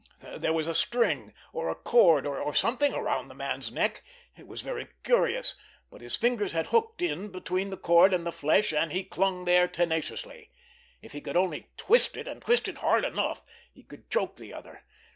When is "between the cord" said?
7.27-8.11